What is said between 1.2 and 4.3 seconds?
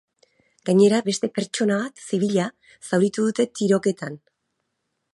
pertsona bat, zibila, zauritu dute tiroketan.